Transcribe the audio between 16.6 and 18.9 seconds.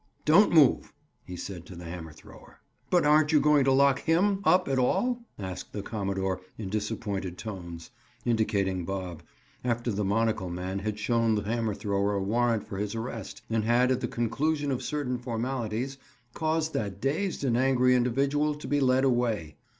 that dazed and angry individual to be